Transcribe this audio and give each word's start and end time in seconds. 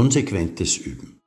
konsequentes 0.00 0.78
Üben. 0.78 1.20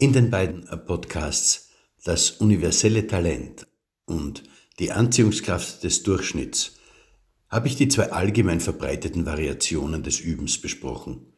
In 0.00 0.12
den 0.12 0.30
beiden 0.30 0.66
Podcasts 0.84 1.70
Das 2.04 2.32
universelle 2.32 3.06
Talent 3.06 3.68
und 4.06 4.42
Die 4.80 4.90
Anziehungskraft 4.90 5.84
des 5.84 6.02
Durchschnitts 6.02 6.72
habe 7.48 7.68
ich 7.68 7.76
die 7.76 7.86
zwei 7.86 8.10
allgemein 8.10 8.58
verbreiteten 8.58 9.26
Variationen 9.26 10.02
des 10.02 10.18
Übens 10.18 10.60
besprochen. 10.60 11.32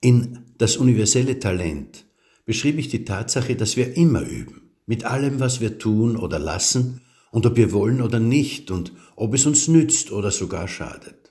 In 0.00 0.54
Das 0.56 0.78
universelle 0.78 1.38
Talent 1.38 2.06
beschrieb 2.50 2.78
ich 2.78 2.88
die 2.88 3.04
Tatsache, 3.04 3.54
dass 3.54 3.76
wir 3.76 3.96
immer 3.96 4.22
üben, 4.22 4.72
mit 4.84 5.04
allem, 5.04 5.38
was 5.38 5.60
wir 5.60 5.78
tun 5.78 6.16
oder 6.16 6.40
lassen, 6.40 7.00
und 7.30 7.46
ob 7.46 7.54
wir 7.54 7.70
wollen 7.70 8.02
oder 8.02 8.18
nicht, 8.18 8.72
und 8.72 8.92
ob 9.14 9.34
es 9.34 9.46
uns 9.46 9.68
nützt 9.68 10.10
oder 10.10 10.32
sogar 10.32 10.66
schadet. 10.66 11.30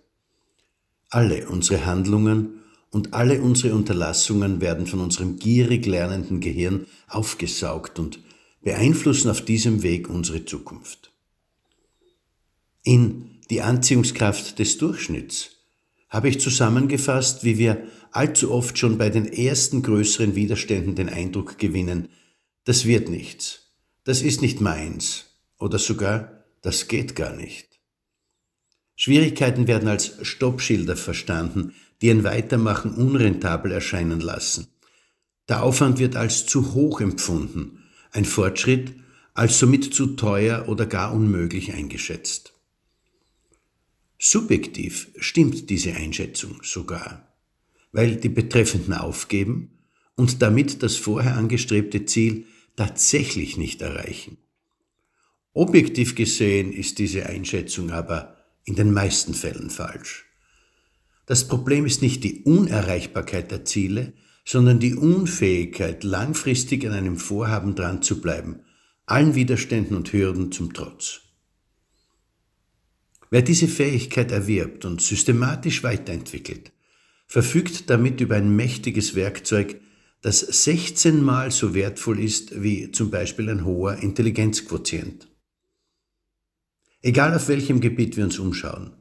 Alle 1.09 1.49
unsere 1.49 1.85
Handlungen 1.85 2.61
und 2.89 3.13
alle 3.13 3.41
unsere 3.41 3.75
Unterlassungen 3.75 4.61
werden 4.61 4.87
von 4.87 5.01
unserem 5.01 5.39
gierig 5.39 5.85
lernenden 5.85 6.39
Gehirn 6.39 6.85
aufgesaugt 7.09 7.99
und 7.99 8.21
beeinflussen 8.61 9.29
auf 9.29 9.41
diesem 9.43 9.83
Weg 9.83 10.09
unsere 10.09 10.45
Zukunft. 10.45 11.11
In 12.83 13.41
die 13.49 13.61
Anziehungskraft 13.61 14.57
des 14.57 14.77
Durchschnitts 14.77 15.58
habe 16.09 16.29
ich 16.29 16.39
zusammengefasst, 16.39 17.43
wie 17.43 17.57
wir 17.57 17.83
allzu 18.11 18.51
oft 18.51 18.77
schon 18.77 18.97
bei 18.97 19.09
den 19.09 19.31
ersten 19.31 19.83
größeren 19.83 20.35
Widerständen 20.35 20.95
den 20.95 21.09
Eindruck 21.09 21.57
gewinnen, 21.57 22.09
das 22.65 22.85
wird 22.85 23.09
nichts, 23.09 23.71
das 24.03 24.21
ist 24.21 24.41
nicht 24.41 24.61
meins 24.61 25.25
oder 25.57 25.79
sogar 25.79 26.43
das 26.61 26.87
geht 26.87 27.15
gar 27.15 27.33
nicht. 27.33 27.79
Schwierigkeiten 28.95 29.67
werden 29.67 29.87
als 29.87 30.17
Stoppschilder 30.27 30.97
verstanden, 30.97 31.73
die 32.01 32.09
ein 32.09 32.23
Weitermachen 32.23 32.93
unrentabel 32.93 33.71
erscheinen 33.71 34.19
lassen. 34.19 34.67
Der 35.47 35.63
Aufwand 35.63 35.99
wird 35.99 36.15
als 36.15 36.45
zu 36.45 36.73
hoch 36.73 36.99
empfunden, 36.99 37.83
ein 38.11 38.25
Fortschritt 38.25 38.93
als 39.33 39.59
somit 39.59 39.93
zu 39.93 40.15
teuer 40.15 40.67
oder 40.67 40.85
gar 40.85 41.13
unmöglich 41.13 41.73
eingeschätzt. 41.73 42.58
Subjektiv 44.21 45.07
stimmt 45.17 45.69
diese 45.69 45.95
Einschätzung 45.95 46.59
sogar, 46.61 47.33
weil 47.93 48.17
die 48.17 48.27
Betreffenden 48.27 48.93
aufgeben 48.93 49.79
und 50.15 50.41
damit 50.41 50.83
das 50.83 50.97
vorher 50.97 51.37
angestrebte 51.37 52.05
Ziel 52.05 52.45
tatsächlich 52.75 53.55
nicht 53.55 53.81
erreichen. 53.81 54.37
Objektiv 55.53 56.15
gesehen 56.15 56.73
ist 56.73 56.99
diese 56.99 57.27
Einschätzung 57.27 57.91
aber 57.91 58.35
in 58.65 58.75
den 58.75 58.91
meisten 58.91 59.33
Fällen 59.33 59.69
falsch. 59.69 60.25
Das 61.25 61.47
Problem 61.47 61.85
ist 61.85 62.01
nicht 62.01 62.21
die 62.25 62.43
Unerreichbarkeit 62.43 63.51
der 63.51 63.63
Ziele, 63.63 64.11
sondern 64.43 64.79
die 64.79 64.95
Unfähigkeit, 64.95 66.03
langfristig 66.03 66.85
an 66.85 66.91
einem 66.91 67.17
Vorhaben 67.17 67.73
dran 67.73 68.01
zu 68.01 68.19
bleiben, 68.19 68.63
allen 69.05 69.35
Widerständen 69.35 69.95
und 69.95 70.11
Hürden 70.11 70.51
zum 70.51 70.73
Trotz. 70.73 71.21
Wer 73.29 73.41
diese 73.43 73.67
Fähigkeit 73.67 74.31
erwirbt 74.31 74.85
und 74.85 75.01
systematisch 75.01 75.83
weiterentwickelt, 75.83 76.71
verfügt 77.27 77.89
damit 77.89 78.21
über 78.21 78.35
ein 78.35 78.55
mächtiges 78.55 79.13
Werkzeug, 79.13 79.79
das 80.21 80.39
16 80.39 81.21
Mal 81.21 81.51
so 81.51 81.73
wertvoll 81.73 82.19
ist 82.19 82.61
wie 82.61 82.91
zum 82.91 83.11
Beispiel 83.11 83.49
ein 83.49 83.63
hoher 83.63 83.97
Intelligenzquotient. 83.97 85.27
Egal 87.01 87.33
auf 87.35 87.47
welchem 87.47 87.79
Gebiet 87.79 88.17
wir 88.17 88.25
uns 88.25 88.39
umschauen, 88.39 88.91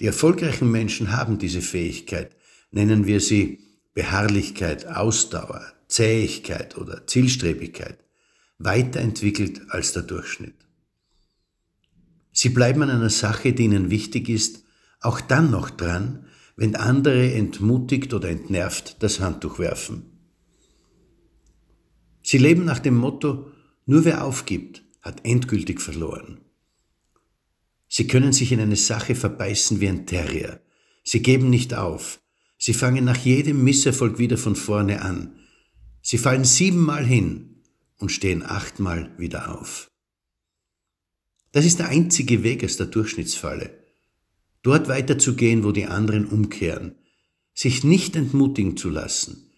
die 0.00 0.06
erfolgreichen 0.06 0.70
Menschen 0.70 1.12
haben 1.12 1.38
diese 1.38 1.62
Fähigkeit, 1.62 2.36
nennen 2.70 3.06
wir 3.06 3.20
sie 3.20 3.60
Beharrlichkeit, 3.94 4.86
Ausdauer, 4.86 5.64
Zähigkeit 5.88 6.76
oder 6.76 7.06
Zielstrebigkeit, 7.06 8.04
weiterentwickelt 8.58 9.62
als 9.70 9.92
der 9.92 10.02
Durchschnitt. 10.02 10.65
Sie 12.38 12.50
bleiben 12.50 12.82
an 12.82 12.90
einer 12.90 13.08
Sache, 13.08 13.54
die 13.54 13.64
ihnen 13.64 13.90
wichtig 13.90 14.28
ist, 14.28 14.62
auch 15.00 15.22
dann 15.22 15.50
noch 15.50 15.70
dran, 15.70 16.26
wenn 16.54 16.76
andere 16.76 17.32
entmutigt 17.32 18.12
oder 18.12 18.28
entnervt 18.28 19.02
das 19.02 19.20
Handtuch 19.20 19.58
werfen. 19.58 20.02
Sie 22.22 22.36
leben 22.36 22.66
nach 22.66 22.78
dem 22.78 22.94
Motto, 22.94 23.50
nur 23.86 24.04
wer 24.04 24.22
aufgibt, 24.22 24.82
hat 25.00 25.24
endgültig 25.24 25.80
verloren. 25.80 26.42
Sie 27.88 28.06
können 28.06 28.34
sich 28.34 28.52
in 28.52 28.60
eine 28.60 28.76
Sache 28.76 29.14
verbeißen 29.14 29.80
wie 29.80 29.88
ein 29.88 30.04
Terrier. 30.04 30.60
Sie 31.04 31.22
geben 31.22 31.48
nicht 31.48 31.72
auf. 31.72 32.20
Sie 32.58 32.74
fangen 32.74 33.06
nach 33.06 33.16
jedem 33.16 33.64
Misserfolg 33.64 34.18
wieder 34.18 34.36
von 34.36 34.56
vorne 34.56 35.00
an. 35.00 35.38
Sie 36.02 36.18
fallen 36.18 36.44
siebenmal 36.44 37.06
hin 37.06 37.62
und 37.96 38.12
stehen 38.12 38.42
achtmal 38.42 39.14
wieder 39.16 39.58
auf. 39.58 39.90
Das 41.56 41.64
ist 41.64 41.78
der 41.78 41.88
einzige 41.88 42.42
Weg 42.42 42.62
aus 42.64 42.76
der 42.76 42.84
Durchschnittsfalle. 42.84 43.70
Dort 44.62 44.88
weiterzugehen, 44.88 45.64
wo 45.64 45.72
die 45.72 45.86
anderen 45.86 46.26
umkehren. 46.26 46.96
Sich 47.54 47.82
nicht 47.82 48.14
entmutigen 48.14 48.76
zu 48.76 48.90
lassen. 48.90 49.50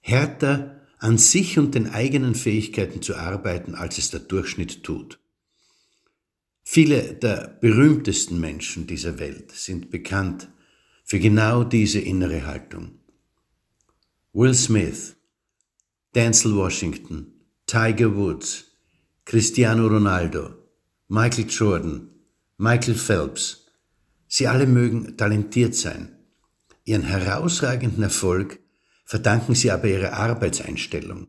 Härter 0.00 0.80
an 0.98 1.18
sich 1.18 1.58
und 1.58 1.74
den 1.74 1.88
eigenen 1.88 2.36
Fähigkeiten 2.36 3.02
zu 3.02 3.16
arbeiten, 3.16 3.74
als 3.74 3.98
es 3.98 4.10
der 4.10 4.20
Durchschnitt 4.20 4.84
tut. 4.84 5.18
Viele 6.62 7.14
der 7.14 7.58
berühmtesten 7.60 8.38
Menschen 8.38 8.86
dieser 8.86 9.18
Welt 9.18 9.50
sind 9.50 9.90
bekannt 9.90 10.48
für 11.02 11.18
genau 11.18 11.64
diese 11.64 11.98
innere 11.98 12.46
Haltung. 12.46 12.92
Will 14.32 14.54
Smith, 14.54 15.16
Denzel 16.14 16.54
Washington, 16.54 17.32
Tiger 17.66 18.14
Woods, 18.14 18.66
Cristiano 19.24 19.88
Ronaldo, 19.88 20.59
Michael 21.12 21.46
Jordan, 21.48 22.08
Michael 22.56 22.94
Phelps, 22.94 23.66
sie 24.28 24.46
alle 24.46 24.64
mögen 24.64 25.16
talentiert 25.16 25.74
sein. 25.74 26.16
Ihren 26.84 27.02
herausragenden 27.02 28.04
Erfolg 28.04 28.60
verdanken 29.06 29.56
sie 29.56 29.72
aber 29.72 29.88
ihrer 29.88 30.12
Arbeitseinstellung, 30.12 31.26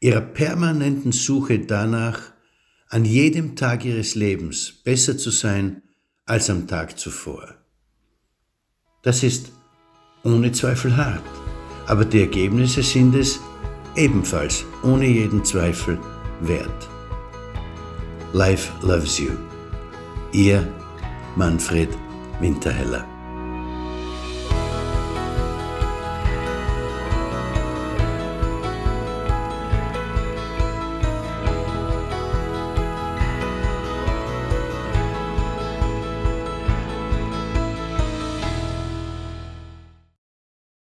ihrer 0.00 0.22
permanenten 0.22 1.12
Suche 1.12 1.58
danach, 1.58 2.32
an 2.88 3.04
jedem 3.04 3.54
Tag 3.54 3.84
ihres 3.84 4.14
Lebens 4.14 4.72
besser 4.82 5.18
zu 5.18 5.30
sein 5.30 5.82
als 6.24 6.48
am 6.48 6.66
Tag 6.66 6.98
zuvor. 6.98 7.54
Das 9.02 9.22
ist 9.22 9.52
ohne 10.24 10.52
Zweifel 10.52 10.96
hart, 10.96 11.24
aber 11.86 12.06
die 12.06 12.20
Ergebnisse 12.20 12.82
sind 12.82 13.14
es 13.14 13.40
ebenfalls 13.94 14.64
ohne 14.82 15.06
jeden 15.06 15.44
Zweifel 15.44 15.98
wert. 16.40 16.88
Life 18.34 18.70
loves 18.82 19.18
you. 19.18 19.38
Ihr 20.32 20.66
Manfred 21.36 21.88
Winterheller. 22.40 23.17